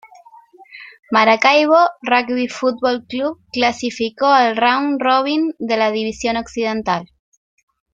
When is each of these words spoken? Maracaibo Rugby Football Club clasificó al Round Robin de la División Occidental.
Maracaibo 1.11 1.77
Rugby 2.01 2.47
Football 2.47 3.05
Club 3.07 3.37
clasificó 3.51 4.25
al 4.25 4.57
Round 4.57 4.99
Robin 4.99 5.53
de 5.59 5.77
la 5.77 5.91
División 5.91 6.37
Occidental. 6.37 7.07